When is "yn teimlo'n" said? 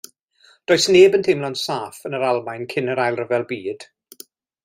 1.17-1.57